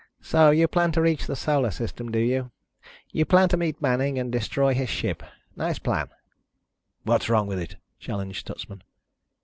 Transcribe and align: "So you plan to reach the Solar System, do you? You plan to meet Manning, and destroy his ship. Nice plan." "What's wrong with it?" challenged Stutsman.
"So 0.23 0.49
you 0.49 0.67
plan 0.67 0.91
to 0.93 1.01
reach 1.03 1.27
the 1.27 1.35
Solar 1.35 1.69
System, 1.69 2.11
do 2.11 2.17
you? 2.17 2.49
You 3.11 3.23
plan 3.23 3.49
to 3.49 3.55
meet 3.57 3.79
Manning, 3.83 4.17
and 4.17 4.31
destroy 4.31 4.73
his 4.73 4.89
ship. 4.89 5.21
Nice 5.55 5.77
plan." 5.77 6.09
"What's 7.03 7.29
wrong 7.29 7.45
with 7.45 7.59
it?" 7.59 7.75
challenged 7.99 8.39
Stutsman. 8.47 8.81